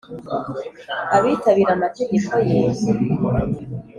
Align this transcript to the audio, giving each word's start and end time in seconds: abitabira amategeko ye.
abitabira 1.17 1.71
amategeko 1.77 2.33
ye. 2.47 2.57